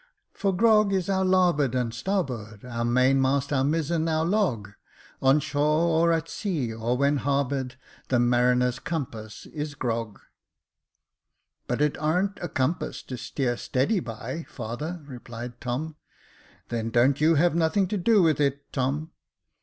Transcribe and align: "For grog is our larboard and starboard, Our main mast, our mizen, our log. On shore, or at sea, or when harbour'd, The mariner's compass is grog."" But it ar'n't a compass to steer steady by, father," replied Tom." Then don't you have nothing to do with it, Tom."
"For 0.41 0.51
grog 0.51 0.91
is 0.93 1.09
our 1.11 1.23
larboard 1.23 1.75
and 1.75 1.93
starboard, 1.93 2.65
Our 2.65 2.83
main 2.83 3.21
mast, 3.21 3.53
our 3.53 3.63
mizen, 3.63 4.09
our 4.09 4.25
log. 4.25 4.69
On 5.21 5.39
shore, 5.39 5.89
or 6.01 6.11
at 6.11 6.27
sea, 6.27 6.73
or 6.73 6.97
when 6.97 7.17
harbour'd, 7.17 7.75
The 8.07 8.17
mariner's 8.17 8.79
compass 8.79 9.45
is 9.45 9.75
grog."" 9.75 10.19
But 11.67 11.81
it 11.81 11.99
ar'n't 11.99 12.39
a 12.41 12.49
compass 12.49 13.03
to 13.03 13.15
steer 13.15 13.55
steady 13.57 13.99
by, 13.99 14.47
father," 14.49 15.03
replied 15.05 15.61
Tom." 15.61 15.97
Then 16.69 16.89
don't 16.89 17.21
you 17.21 17.35
have 17.35 17.53
nothing 17.53 17.87
to 17.89 17.97
do 17.99 18.23
with 18.23 18.39
it, 18.41 18.73
Tom." 18.73 19.11